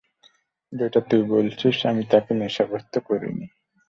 যেটা 0.73 0.99
তুই 1.09 1.21
বলছিস, 1.33 1.75
আমি 1.85 2.03
তাকে 2.11 2.31
নেশাগ্রস্ত 2.33 2.93
করিনি। 3.07 3.45